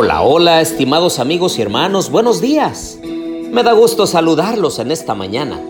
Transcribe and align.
Hola, 0.00 0.22
hola, 0.22 0.60
estimados 0.60 1.18
amigos 1.18 1.58
y 1.58 1.62
hermanos, 1.62 2.08
buenos 2.08 2.40
días. 2.40 3.00
Me 3.02 3.64
da 3.64 3.72
gusto 3.72 4.06
saludarlos 4.06 4.78
en 4.78 4.92
esta 4.92 5.16
mañana. 5.16 5.60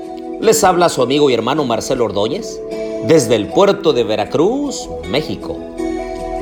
Les 0.43 0.63
habla 0.65 0.91
su 0.91 1.01
amigo 1.01 1.31
y 1.31 1.33
hermano 1.33 1.65
Marcelo 1.65 2.05
Ordóñez 2.05 2.61
desde 3.07 3.37
el 3.37 3.49
puerto 3.49 3.95
de 3.95 4.05
Veracruz, 4.05 4.87
México. 5.09 5.57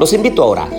Los 0.00 0.12
invito 0.12 0.42
a 0.42 0.46
orar. 0.46 0.70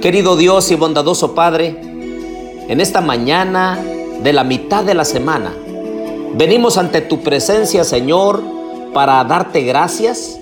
Querido 0.00 0.38
Dios 0.38 0.70
y 0.70 0.76
bondadoso 0.76 1.34
Padre, 1.34 1.76
en 1.78 2.80
esta 2.80 3.02
mañana 3.02 3.78
de 4.22 4.32
la 4.32 4.44
mitad 4.44 4.84
de 4.84 4.94
la 4.94 5.04
semana, 5.04 5.52
venimos 6.36 6.78
ante 6.78 7.02
tu 7.02 7.20
presencia, 7.20 7.84
Señor, 7.84 8.42
para 8.94 9.22
darte 9.24 9.60
gracias 9.60 10.40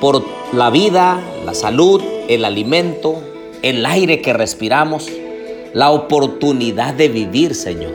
por 0.00 0.24
la 0.54 0.70
vida, 0.70 1.20
la 1.44 1.52
salud, 1.52 2.00
el 2.28 2.46
alimento, 2.46 3.20
el 3.62 3.86
aire 3.86 4.20
que 4.20 4.32
respiramos, 4.32 5.08
la 5.72 5.90
oportunidad 5.90 6.94
de 6.94 7.08
vivir, 7.08 7.54
Señor. 7.54 7.94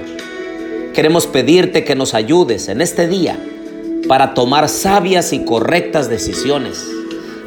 Queremos 0.93 1.27
pedirte 1.27 1.83
que 1.83 1.95
nos 1.95 2.13
ayudes 2.13 2.69
en 2.69 2.81
este 2.81 3.07
día 3.07 3.37
para 4.07 4.33
tomar 4.33 4.69
sabias 4.69 5.33
y 5.33 5.43
correctas 5.43 6.09
decisiones, 6.09 6.83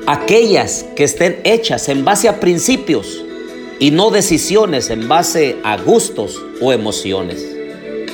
aquellas 0.06 0.84
que 0.94 1.04
estén 1.04 1.40
hechas 1.44 1.88
en 1.88 2.04
base 2.04 2.28
a 2.28 2.38
principios 2.38 3.24
y 3.78 3.90
no 3.90 4.10
decisiones 4.10 4.90
en 4.90 5.08
base 5.08 5.56
a 5.64 5.78
gustos 5.78 6.40
o 6.60 6.72
emociones. 6.72 7.44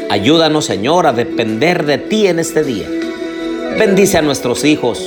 Ayúdanos, 0.09 0.65
Señor, 0.65 1.07
a 1.07 1.13
depender 1.13 1.85
de 1.85 1.99
ti 1.99 2.29
en 2.29 2.39
este 2.39 2.63
día. 2.63 2.89
Bendice 3.77 4.19
a 4.19 4.23
nuestros 4.23 4.65
hijos, 4.65 5.03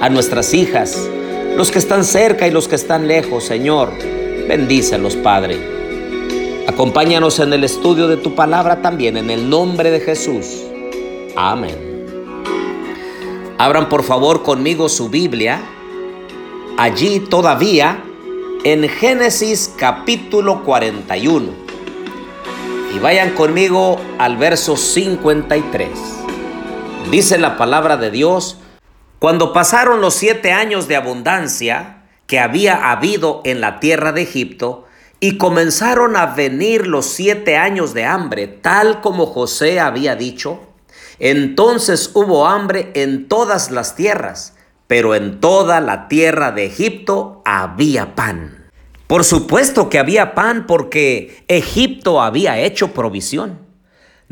a 0.00 0.10
nuestras 0.10 0.52
hijas, 0.52 0.98
los 1.56 1.70
que 1.70 1.78
están 1.78 2.04
cerca 2.04 2.46
y 2.46 2.50
los 2.50 2.68
que 2.68 2.76
están 2.76 3.06
lejos, 3.08 3.44
Señor. 3.44 3.90
Bendícelos, 4.48 5.16
Padre. 5.16 5.58
Acompáñanos 6.66 7.38
en 7.40 7.52
el 7.52 7.64
estudio 7.64 8.08
de 8.08 8.16
tu 8.16 8.34
palabra 8.34 8.82
también, 8.82 9.16
en 9.16 9.30
el 9.30 9.50
nombre 9.50 9.90
de 9.90 10.00
Jesús. 10.00 10.62
Amén. 11.36 12.06
Abran 13.58 13.88
por 13.88 14.02
favor 14.02 14.42
conmigo 14.42 14.88
su 14.88 15.08
Biblia, 15.08 15.60
allí 16.78 17.20
todavía 17.20 18.02
en 18.64 18.88
Génesis 18.88 19.72
capítulo 19.76 20.64
41. 20.64 21.62
Y 22.94 22.98
vayan 22.98 23.30
conmigo 23.30 24.00
al 24.18 24.36
verso 24.36 24.76
53. 24.76 25.88
Dice 27.10 27.38
la 27.38 27.56
palabra 27.56 27.96
de 27.96 28.10
Dios, 28.10 28.58
cuando 29.22 29.52
pasaron 29.52 30.00
los 30.00 30.14
siete 30.14 30.50
años 30.50 30.88
de 30.88 30.96
abundancia 30.96 32.02
que 32.26 32.40
había 32.40 32.90
habido 32.90 33.40
en 33.44 33.60
la 33.60 33.78
tierra 33.78 34.10
de 34.10 34.22
Egipto, 34.22 34.86
y 35.20 35.38
comenzaron 35.38 36.16
a 36.16 36.26
venir 36.26 36.88
los 36.88 37.06
siete 37.06 37.56
años 37.56 37.94
de 37.94 38.04
hambre, 38.04 38.48
tal 38.48 39.00
como 39.00 39.26
José 39.26 39.78
había 39.78 40.16
dicho, 40.16 40.62
entonces 41.20 42.10
hubo 42.14 42.48
hambre 42.48 42.90
en 42.94 43.28
todas 43.28 43.70
las 43.70 43.94
tierras, 43.94 44.56
pero 44.88 45.14
en 45.14 45.38
toda 45.38 45.80
la 45.80 46.08
tierra 46.08 46.50
de 46.50 46.64
Egipto 46.64 47.42
había 47.44 48.16
pan. 48.16 48.72
Por 49.06 49.22
supuesto 49.22 49.88
que 49.88 50.00
había 50.00 50.34
pan 50.34 50.66
porque 50.66 51.44
Egipto 51.46 52.20
había 52.20 52.58
hecho 52.58 52.92
provisión. 52.92 53.61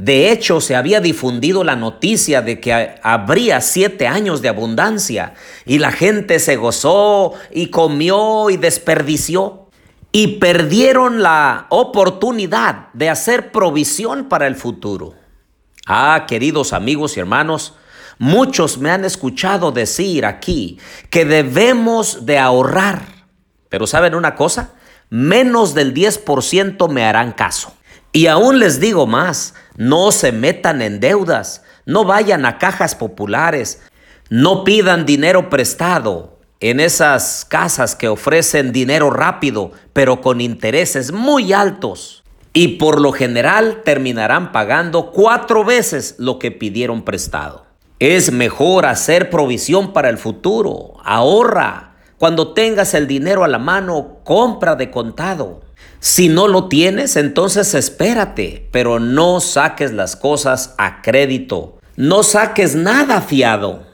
De 0.01 0.33
hecho, 0.33 0.63
se 0.63 0.77
había 0.77 1.03
difundido 1.03 1.63
la 1.63 1.77
noticia 1.77 2.41
de 2.41 2.59
que 2.59 2.95
habría 3.03 3.61
siete 3.61 4.07
años 4.07 4.41
de 4.41 4.49
abundancia 4.49 5.35
y 5.67 5.77
la 5.77 5.93
gente 5.93 6.39
se 6.39 6.57
gozó 6.57 7.35
y 7.51 7.67
comió 7.67 8.49
y 8.49 8.57
desperdició 8.57 9.69
y 10.11 10.39
perdieron 10.39 11.21
la 11.21 11.67
oportunidad 11.69 12.89
de 12.95 13.11
hacer 13.11 13.53
provisión 13.53 14.31
para 14.31 14.47
el 14.47 14.57
futuro. 14.57 15.13
Ah, 15.87 16.25
queridos 16.27 16.73
amigos 16.73 17.19
y 17.19 17.21
hermanos, 17.21 17.75
muchos 18.19 18.79
me 18.79 18.91
han 18.91 19.05
escuchado 19.05 19.71
decir 19.71 20.25
aquí 20.25 20.79
que 21.11 21.27
debemos 21.27 22.25
de 22.25 22.39
ahorrar. 22.39 23.03
Pero 23.69 23.87
¿saben 23.87 24.15
una 24.15 24.35
cosa? 24.35 24.73
Menos 25.11 25.75
del 25.75 25.93
10% 25.93 26.89
me 26.89 27.05
harán 27.05 27.33
caso. 27.33 27.75
Y 28.13 28.27
aún 28.27 28.59
les 28.59 28.81
digo 28.81 29.07
más, 29.07 29.55
no 29.77 30.11
se 30.11 30.33
metan 30.33 30.83
en 30.83 30.99
deudas, 30.99 31.63
no 31.87 32.05
vayan 32.05 32.45
a 32.45 32.59
cajas 32.59 32.95
populares, 32.95 33.83
no 34.29 34.65
pidan 34.65 35.07
dinero 35.07 35.49
prestado 35.49 36.39
en 36.61 36.81
esas 36.81 37.47
casas 37.49 37.97
que 37.97 38.09
ofrecen 38.09 38.73
dinero 38.73 39.11
rápido, 39.11 39.73
pero 39.93 40.21
con 40.21 40.41
intereses 40.41 41.13
muy 41.13 41.53
altos. 41.53 42.23
Y 42.53 42.79
por 42.79 43.01
lo 43.01 43.13
general 43.13 43.83
terminarán 43.85 44.51
pagando 44.53 45.13
cuatro 45.13 45.65
veces 45.65 46.17
lo 46.19 46.39
que 46.39 46.51
pidieron 46.51 47.03
prestado. 47.03 47.65
Es 48.01 48.33
mejor 48.33 48.87
hacer 48.87 49.31
provisión 49.31 49.93
para 49.93 50.09
el 50.09 50.19
futuro. 50.19 50.95
Ahorra. 51.05 51.97
Cuando 52.19 52.53
tengas 52.53 52.93
el 52.95 53.07
dinero 53.07 53.45
a 53.45 53.49
la 53.49 53.59
mano, 53.59 54.19
compra 54.25 54.75
de 54.75 54.91
contado. 54.91 55.63
Si 56.01 56.31
no 56.31 56.49
lo 56.49 56.69
tienes, 56.69 57.17
entonces 57.17 57.75
espérate, 57.75 58.67
pero 58.73 58.99
no 58.99 59.39
saques 59.41 59.93
las 59.93 60.17
cosas 60.17 60.75
a 60.79 61.03
crédito. 61.03 61.79
No 61.97 62.23
saques 62.23 62.75
nada 62.75 63.21
fiado. 63.21 63.85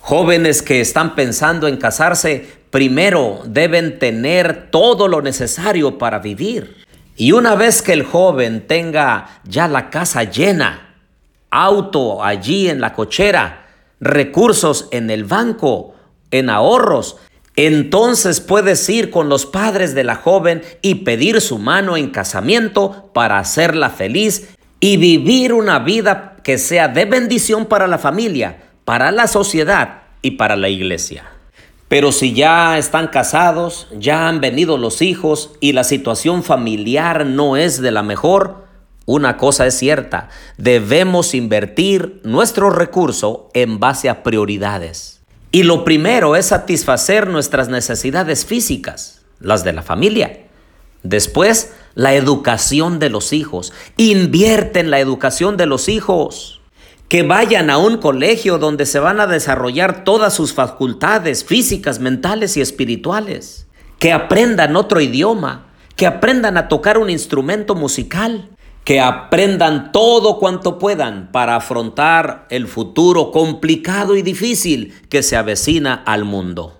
Jóvenes 0.00 0.60
que 0.60 0.82
están 0.82 1.14
pensando 1.14 1.66
en 1.66 1.78
casarse, 1.78 2.46
primero 2.70 3.40
deben 3.46 3.98
tener 3.98 4.68
todo 4.70 5.08
lo 5.08 5.22
necesario 5.22 5.96
para 5.96 6.18
vivir. 6.18 6.76
Y 7.16 7.32
una 7.32 7.54
vez 7.54 7.80
que 7.80 7.94
el 7.94 8.02
joven 8.04 8.66
tenga 8.66 9.40
ya 9.44 9.66
la 9.66 9.88
casa 9.88 10.24
llena, 10.24 10.94
auto 11.50 12.22
allí 12.22 12.68
en 12.68 12.82
la 12.82 12.92
cochera, 12.92 13.66
recursos 13.98 14.88
en 14.90 15.08
el 15.08 15.24
banco, 15.24 15.94
en 16.30 16.50
ahorros, 16.50 17.16
entonces 17.56 18.40
puedes 18.40 18.86
ir 18.88 19.10
con 19.10 19.30
los 19.30 19.46
padres 19.46 19.94
de 19.94 20.04
la 20.04 20.16
joven 20.16 20.62
y 20.82 20.96
pedir 20.96 21.40
su 21.40 21.58
mano 21.58 21.96
en 21.96 22.10
casamiento 22.10 23.10
para 23.14 23.38
hacerla 23.38 23.88
feliz 23.90 24.50
y 24.78 24.98
vivir 24.98 25.54
una 25.54 25.78
vida 25.78 26.36
que 26.44 26.58
sea 26.58 26.88
de 26.88 27.06
bendición 27.06 27.64
para 27.64 27.86
la 27.86 27.98
familia, 27.98 28.58
para 28.84 29.10
la 29.10 29.26
sociedad 29.26 30.02
y 30.20 30.32
para 30.32 30.54
la 30.56 30.68
iglesia. 30.68 31.24
Pero 31.88 32.12
si 32.12 32.34
ya 32.34 32.78
están 32.78 33.08
casados, 33.08 33.88
ya 33.96 34.28
han 34.28 34.40
venido 34.40 34.76
los 34.76 35.02
hijos 35.02 35.52
y 35.60 35.72
la 35.72 35.84
situación 35.84 36.42
familiar 36.42 37.24
no 37.24 37.56
es 37.56 37.80
de 37.80 37.90
la 37.90 38.02
mejor, 38.02 38.66
una 39.06 39.36
cosa 39.36 39.66
es 39.66 39.78
cierta, 39.78 40.28
debemos 40.58 41.32
invertir 41.32 42.20
nuestro 42.24 42.70
recurso 42.70 43.48
en 43.54 43.78
base 43.78 44.08
a 44.08 44.24
prioridades. 44.24 45.22
Y 45.52 45.62
lo 45.62 45.84
primero 45.84 46.36
es 46.36 46.46
satisfacer 46.46 47.28
nuestras 47.28 47.68
necesidades 47.68 48.44
físicas, 48.44 49.22
las 49.40 49.64
de 49.64 49.72
la 49.72 49.82
familia. 49.82 50.46
Después, 51.02 51.72
la 51.94 52.14
educación 52.14 52.98
de 52.98 53.10
los 53.10 53.32
hijos. 53.32 53.72
Invierte 53.96 54.80
en 54.80 54.90
la 54.90 55.00
educación 55.00 55.56
de 55.56 55.66
los 55.66 55.88
hijos. 55.88 56.60
Que 57.08 57.22
vayan 57.22 57.70
a 57.70 57.78
un 57.78 57.98
colegio 57.98 58.58
donde 58.58 58.84
se 58.84 58.98
van 58.98 59.20
a 59.20 59.28
desarrollar 59.28 60.02
todas 60.02 60.34
sus 60.34 60.52
facultades 60.52 61.44
físicas, 61.44 62.00
mentales 62.00 62.56
y 62.56 62.60
espirituales. 62.60 63.66
Que 64.00 64.12
aprendan 64.12 64.74
otro 64.74 65.00
idioma. 65.00 65.66
Que 65.94 66.06
aprendan 66.06 66.58
a 66.58 66.68
tocar 66.68 66.98
un 66.98 67.08
instrumento 67.08 67.74
musical 67.76 68.50
que 68.86 69.00
aprendan 69.00 69.90
todo 69.90 70.38
cuanto 70.38 70.78
puedan 70.78 71.32
para 71.32 71.56
afrontar 71.56 72.46
el 72.50 72.68
futuro 72.68 73.32
complicado 73.32 74.14
y 74.14 74.22
difícil 74.22 74.94
que 75.08 75.24
se 75.24 75.36
avecina 75.36 76.04
al 76.06 76.24
mundo. 76.24 76.72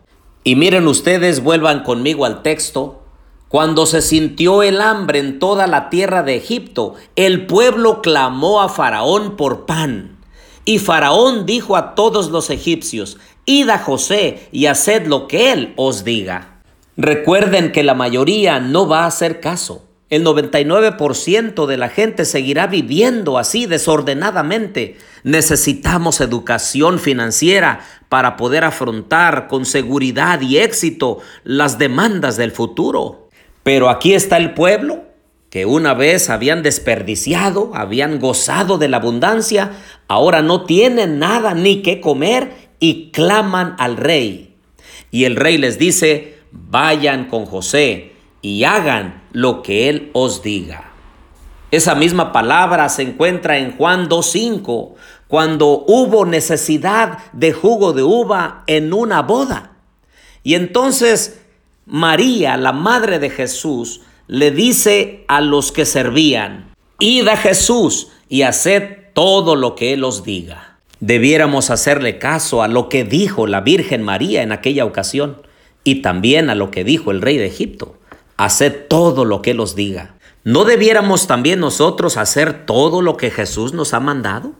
Y 0.44 0.54
miren 0.54 0.86
ustedes, 0.86 1.42
vuelvan 1.42 1.82
conmigo 1.82 2.24
al 2.24 2.42
texto. 2.42 3.02
Cuando 3.48 3.86
se 3.86 4.02
sintió 4.02 4.62
el 4.62 4.80
hambre 4.80 5.18
en 5.18 5.40
toda 5.40 5.66
la 5.66 5.90
tierra 5.90 6.22
de 6.22 6.36
Egipto, 6.36 6.94
el 7.16 7.44
pueblo 7.46 8.02
clamó 8.02 8.62
a 8.62 8.68
Faraón 8.68 9.36
por 9.36 9.66
pan. 9.66 10.16
Y 10.64 10.78
Faraón 10.78 11.44
dijo 11.44 11.74
a 11.74 11.96
todos 11.96 12.30
los 12.30 12.50
egipcios, 12.50 13.18
Id 13.46 13.68
a 13.68 13.80
José 13.80 14.48
y 14.52 14.66
haced 14.66 15.08
lo 15.08 15.26
que 15.26 15.50
él 15.50 15.74
os 15.74 16.04
diga. 16.04 16.60
Recuerden 16.96 17.72
que 17.72 17.82
la 17.82 17.94
mayoría 17.94 18.60
no 18.60 18.86
va 18.86 19.00
a 19.02 19.06
hacer 19.06 19.40
caso. 19.40 19.85
El 20.08 20.24
99% 20.24 21.66
de 21.66 21.76
la 21.76 21.88
gente 21.88 22.24
seguirá 22.24 22.68
viviendo 22.68 23.38
así 23.38 23.66
desordenadamente. 23.66 24.98
Necesitamos 25.24 26.20
educación 26.20 27.00
financiera 27.00 27.80
para 28.08 28.36
poder 28.36 28.62
afrontar 28.62 29.48
con 29.48 29.64
seguridad 29.64 30.40
y 30.42 30.58
éxito 30.58 31.18
las 31.42 31.78
demandas 31.78 32.36
del 32.36 32.52
futuro. 32.52 33.28
Pero 33.64 33.90
aquí 33.90 34.14
está 34.14 34.36
el 34.36 34.54
pueblo 34.54 35.02
que 35.50 35.66
una 35.66 35.92
vez 35.92 36.30
habían 36.30 36.62
desperdiciado, 36.62 37.72
habían 37.74 38.20
gozado 38.20 38.78
de 38.78 38.86
la 38.86 38.98
abundancia, 38.98 39.72
ahora 40.06 40.40
no 40.40 40.66
tienen 40.66 41.18
nada 41.18 41.54
ni 41.54 41.82
qué 41.82 42.00
comer 42.00 42.52
y 42.78 43.10
claman 43.10 43.74
al 43.78 43.96
rey. 43.96 44.54
Y 45.10 45.24
el 45.24 45.34
rey 45.34 45.58
les 45.58 45.80
dice, 45.80 46.38
vayan 46.52 47.24
con 47.24 47.44
José 47.44 48.15
y 48.46 48.62
hagan 48.62 49.24
lo 49.32 49.60
que 49.60 49.88
Él 49.88 50.10
os 50.12 50.40
diga. 50.40 50.92
Esa 51.72 51.96
misma 51.96 52.30
palabra 52.30 52.88
se 52.88 53.02
encuentra 53.02 53.58
en 53.58 53.76
Juan 53.76 54.08
2.5, 54.08 54.94
cuando 55.26 55.84
hubo 55.88 56.24
necesidad 56.24 57.18
de 57.32 57.52
jugo 57.52 57.92
de 57.92 58.04
uva 58.04 58.62
en 58.68 58.92
una 58.92 59.22
boda. 59.22 59.72
Y 60.44 60.54
entonces 60.54 61.40
María, 61.86 62.56
la 62.56 62.70
madre 62.72 63.18
de 63.18 63.30
Jesús, 63.30 64.02
le 64.28 64.52
dice 64.52 65.24
a 65.26 65.40
los 65.40 65.72
que 65.72 65.84
servían, 65.84 66.72
id 67.00 67.26
a 67.26 67.36
Jesús 67.36 68.12
y 68.28 68.42
haced 68.42 69.12
todo 69.12 69.56
lo 69.56 69.74
que 69.74 69.92
Él 69.92 70.04
os 70.04 70.22
diga. 70.22 70.78
Debiéramos 71.00 71.70
hacerle 71.70 72.18
caso 72.18 72.62
a 72.62 72.68
lo 72.68 72.88
que 72.88 73.02
dijo 73.02 73.48
la 73.48 73.60
Virgen 73.60 74.04
María 74.04 74.42
en 74.42 74.52
aquella 74.52 74.84
ocasión 74.84 75.42
y 75.82 75.96
también 75.96 76.48
a 76.48 76.54
lo 76.54 76.70
que 76.70 76.84
dijo 76.84 77.10
el 77.10 77.22
rey 77.22 77.38
de 77.38 77.46
Egipto. 77.46 77.96
Haced 78.36 78.86
todo 78.88 79.24
lo 79.24 79.42
que 79.42 79.52
Él 79.52 79.60
os 79.60 79.74
diga. 79.74 80.16
¿No 80.44 80.64
debiéramos 80.64 81.26
también 81.26 81.58
nosotros 81.60 82.16
hacer 82.16 82.66
todo 82.66 83.02
lo 83.02 83.16
que 83.16 83.30
Jesús 83.30 83.72
nos 83.72 83.94
ha 83.94 84.00
mandado? 84.00 84.52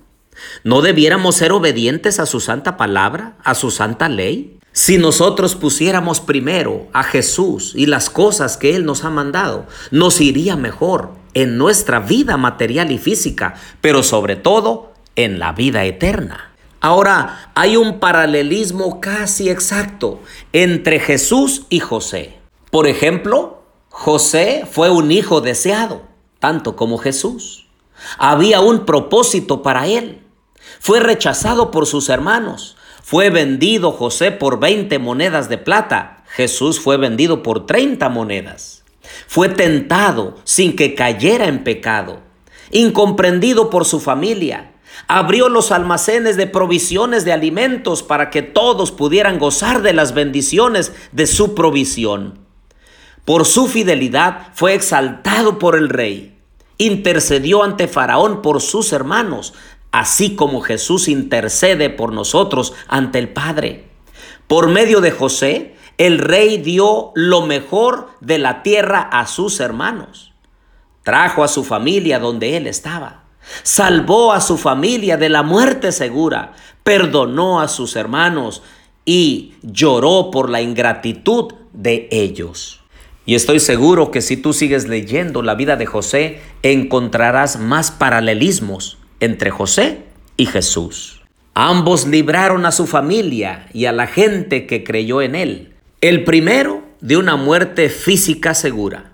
¿No 0.65 0.83
debiéramos 0.83 1.37
ser 1.37 1.53
obedientes 1.53 2.19
a 2.19 2.27
su 2.27 2.41
santa 2.41 2.77
palabra, 2.77 3.37
a 3.45 3.55
su 3.55 3.71
santa 3.71 4.09
ley? 4.09 4.59
Si 4.73 4.99
nosotros 4.99 5.55
pusiéramos 5.55 6.21
primero 6.21 6.89
a 6.93 7.03
Jesús 7.03 7.73
y 7.75 7.87
las 7.87 8.11
cosas 8.11 8.57
que 8.57 8.77
Él 8.77 8.85
nos 8.85 9.05
ha 9.05 9.11
mandado, 9.11 9.67
nos 9.91 10.21
iría 10.21 10.57
mejor 10.57 11.13
en 11.35 11.57
nuestra 11.57 12.01
vida 12.01 12.37
material 12.37 12.91
y 12.91 12.99
física, 12.99 13.55
pero 13.81 14.03
sobre 14.03 14.37
todo 14.37 14.93
en 15.15 15.39
la 15.39 15.53
vida 15.53 15.85
eterna. 15.85 16.53
Ahora, 16.81 17.51
hay 17.55 17.77
un 17.77 18.01
paralelismo 18.01 19.01
casi 19.01 19.49
exacto 19.49 20.21
entre 20.53 21.01
Jesús 21.01 21.67
y 21.71 21.81
José. 21.81 22.39
Por 22.71 22.87
ejemplo, 22.87 23.56
José 23.99 24.65
fue 24.71 24.91
un 24.91 25.11
hijo 25.11 25.41
deseado, 25.41 26.03
tanto 26.39 26.77
como 26.77 26.99
Jesús. 26.99 27.67
Había 28.19 28.61
un 28.61 28.85
propósito 28.85 29.63
para 29.63 29.87
él. 29.87 30.21
Fue 30.81 31.01
rechazado 31.01 31.71
por 31.71 31.87
sus 31.87 32.11
hermanos. 32.11 32.77
Fue 33.03 33.31
vendido 33.31 33.93
José 33.93 34.33
por 34.33 34.61
20 34.61 34.99
monedas 34.99 35.49
de 35.49 35.57
plata. 35.57 36.25
Jesús 36.27 36.79
fue 36.79 36.99
vendido 36.99 37.43
por 37.43 37.65
30 37.65 38.11
monedas. 38.11 38.85
Fue 39.27 39.49
tentado 39.49 40.37
sin 40.45 40.77
que 40.77 40.95
cayera 40.95 41.47
en 41.47 41.65
pecado. 41.65 42.21
Incomprendido 42.73 43.71
por 43.71 43.87
su 43.87 43.99
familia. 43.99 44.73
Abrió 45.09 45.49
los 45.49 45.73
almacenes 45.73 46.37
de 46.37 46.47
provisiones 46.47 47.25
de 47.25 47.33
alimentos 47.33 48.03
para 48.03 48.29
que 48.29 48.43
todos 48.43 48.93
pudieran 48.93 49.39
gozar 49.39 49.81
de 49.81 49.95
las 49.95 50.13
bendiciones 50.13 50.93
de 51.13 51.27
su 51.27 51.55
provisión. 51.55 52.46
Por 53.27 53.45
su 53.45 53.67
fidelidad 53.67 54.49
fue 54.55 54.75
exaltado 54.75 55.59
por 55.59 55.77
el 55.77 55.89
rey. 55.89 56.39
Intercedió 56.79 57.65
ante 57.65 57.89
Faraón 57.89 58.41
por 58.41 58.63
sus 58.63 58.93
hermanos, 58.93 59.53
así 59.91 60.37
como 60.37 60.61
Jesús 60.61 61.09
intercede 61.09 61.91
por 61.91 62.13
nosotros 62.13 62.73
ante 62.87 63.19
el 63.19 63.29
Padre. 63.29 63.89
Por 64.47 64.69
medio 64.69 65.01
de 65.01 65.11
José, 65.11 65.75
el 65.99 66.19
rey 66.19 66.59
dio 66.59 67.11
lo 67.17 67.45
mejor 67.45 68.11
de 68.21 68.39
la 68.39 68.63
tierra 68.63 69.01
a 69.01 69.27
sus 69.27 69.59
hermanos. 69.59 70.33
Trajo 71.03 71.43
a 71.43 71.49
su 71.49 71.65
familia 71.65 72.21
donde 72.21 72.57
él 72.57 72.69
estaba. 72.69 73.25
Salvó 73.65 74.33
a 74.33 74.41
su 74.41 74.57
familia 74.57 75.17
de 75.17 75.31
la 75.31 75.43
muerte 75.43 75.91
segura. 75.91 76.53
Perdonó 76.85 77.61
a 77.61 77.67
sus 77.67 77.97
hermanos 77.97 78.63
y 79.05 79.55
lloró 79.63 80.31
por 80.31 80.49
la 80.49 80.61
ingratitud 80.61 81.55
de 81.73 82.07
ellos. 82.13 82.86
Y 83.27 83.35
estoy 83.35 83.59
seguro 83.59 84.13
que 84.13 84.23
si 84.23 84.37
tú 84.37 84.53
sigues 84.53 84.87
leyendo 84.87 85.43
la 85.43 85.57
vida 85.57 85.75
de 85.75 85.85
José, 85.85 86.39
encontrarás 86.63 87.59
más 87.59 87.91
paralelismos 87.91 88.99
entre 89.19 89.51
José 89.51 90.05
y 90.37 90.47
Jesús. 90.47 91.23
Ambos 91.53 92.07
libraron 92.07 92.67
a 92.67 92.73
su 92.73 92.87
familia 92.87 93.69
y 93.73 93.87
a 93.87 93.93
la 93.93 94.07
gente 94.07 94.67
que 94.67 94.85
creyó 94.85 95.23
en 95.23 95.35
él. 95.35 95.73
El 96.01 96.23
primero 96.23 96.83
de 97.01 97.17
una 97.17 97.37
muerte 97.37 97.89
física 97.89 98.55
segura. 98.55 99.13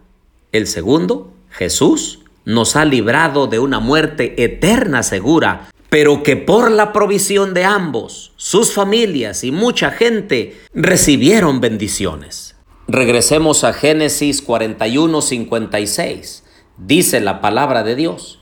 El 0.50 0.67
segundo, 0.67 1.32
Jesús, 1.50 2.19
nos 2.44 2.76
ha 2.76 2.85
librado 2.85 3.47
de 3.47 3.61
una 3.61 3.81
muerte 3.81 4.44
eterna 4.44 5.03
segura, 5.03 5.69
pero 5.88 6.23
que 6.23 6.37
por 6.37 6.70
la 6.70 6.93
provisión 6.93 7.55
de 7.55 7.65
ambos, 7.65 8.32
sus 8.37 8.75
familias 8.75 9.44
y 9.44 9.53
mucha 9.53 9.91
gente 9.91 10.58
recibieron 10.75 11.61
bendiciones. 11.61 12.56
Regresemos 12.88 13.62
a 13.62 13.73
Génesis 13.73 14.43
41, 14.43 15.23
56. 15.23 16.43
Dice 16.79 17.20
la 17.20 17.40
palabra 17.40 17.84
de 17.84 17.94
Dios. 17.94 18.40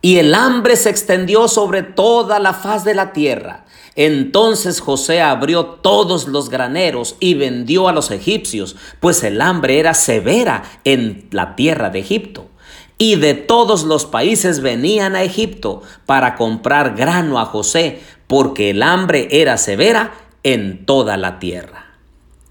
Y 0.00 0.18
el 0.18 0.34
hambre 0.34 0.76
se 0.76 0.90
extendió 0.90 1.48
sobre 1.48 1.82
toda 1.82 2.38
la 2.38 2.54
faz 2.54 2.84
de 2.84 2.94
la 2.94 3.12
tierra. 3.12 3.66
Entonces 3.96 4.80
José 4.80 5.20
abrió 5.20 5.66
todos 5.66 6.28
los 6.28 6.48
graneros 6.48 7.16
y 7.18 7.34
vendió 7.34 7.88
a 7.88 7.92
los 7.92 8.12
egipcios, 8.12 8.76
pues 9.00 9.24
el 9.24 9.40
hambre 9.40 9.80
era 9.80 9.92
severa 9.94 10.62
en 10.84 11.28
la 11.32 11.56
tierra 11.56 11.90
de 11.90 11.98
Egipto. 11.98 12.48
Y 12.96 13.16
de 13.16 13.34
todos 13.34 13.82
los 13.82 14.06
países 14.06 14.60
venían 14.60 15.16
a 15.16 15.24
Egipto 15.24 15.82
para 16.06 16.36
comprar 16.36 16.94
grano 16.94 17.40
a 17.40 17.44
José, 17.44 18.00
porque 18.28 18.70
el 18.70 18.82
hambre 18.82 19.28
era 19.32 19.56
severa 19.56 20.12
en 20.44 20.86
toda 20.86 21.16
la 21.16 21.40
tierra. 21.40 21.89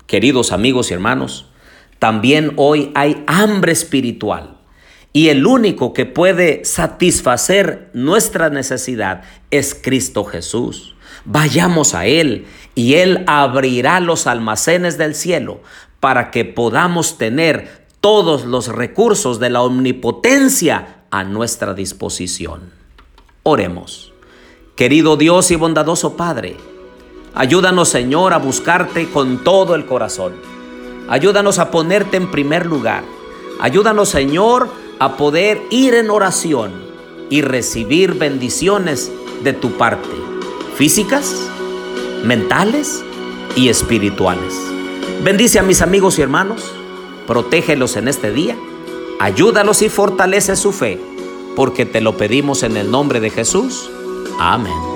Queridos 0.10 0.52
amigos 0.52 0.90
y 0.90 0.96
hermanos, 0.96 1.46
también 2.00 2.54
hoy 2.56 2.92
hay 2.96 3.24
hambre 3.28 3.74
espiritual 3.74 4.58
y 5.14 5.28
el 5.28 5.46
único 5.46 5.94
que 5.94 6.08
puede 6.08 6.66
satisfacer 6.66 7.92
nuestra 7.94 8.50
necesidad 8.50 9.22
es 9.52 9.80
Cristo 9.80 10.26
Jesús. 10.26 10.96
Vayamos 11.26 11.94
a 11.94 12.08
Él 12.08 12.48
y 12.74 12.96
Él 12.96 13.24
abrirá 13.28 14.00
los 14.00 14.26
almacenes 14.26 14.98
del 14.98 15.14
cielo 15.14 15.62
para 16.00 16.32
que 16.32 16.44
podamos 16.44 17.20
tener 17.20 17.86
todos 18.02 18.46
los 18.46 18.68
recursos 18.68 19.40
de 19.40 19.52
la 19.52 19.62
omnipotencia 19.62 21.04
a 21.12 21.24
nuestra 21.24 21.76
disposición. 21.76 22.74
Oremos. 23.44 24.12
Querido 24.76 25.18
Dios 25.18 25.52
y 25.52 25.56
bondadoso 25.56 26.18
Padre, 26.18 26.58
ayúdanos 27.40 27.88
Señor 27.88 28.34
a 28.34 28.38
buscarte 28.38 29.10
con 29.10 29.46
todo 29.46 29.74
el 29.74 29.86
corazón. 29.86 30.34
Ayúdanos 31.08 31.58
a 31.58 31.72
ponerte 31.72 32.18
en 32.18 32.30
primer 32.30 32.66
lugar. 32.66 33.04
Ayúdanos 33.62 34.10
Señor 34.10 34.70
a 35.00 35.16
poder 35.16 35.62
ir 35.70 35.96
en 35.96 36.10
oración 36.10 36.74
y 37.30 37.42
recibir 37.42 38.16
bendiciones 38.16 39.10
de 39.42 39.54
tu 39.54 39.72
parte, 39.78 40.10
físicas, 40.76 41.50
mentales 42.24 43.04
y 43.56 43.70
espirituales. 43.70 44.54
Bendice 45.24 45.60
a 45.60 45.64
mis 45.64 45.82
amigos 45.82 46.20
y 46.20 46.22
hermanos, 46.22 46.74
protégelos 47.26 47.96
en 47.96 48.10
este 48.10 48.32
día, 48.32 48.58
ayúdalos 49.22 49.82
y 49.82 49.88
fortalece 49.88 50.58
su 50.58 50.74
fe, 50.74 51.00
porque 51.56 51.86
te 51.86 52.02
lo 52.02 52.18
pedimos 52.18 52.64
en 52.64 52.76
el 52.76 52.92
nombre 52.92 53.22
de 53.22 53.30
Jesús. 53.30 53.90
Amén. 54.40 54.89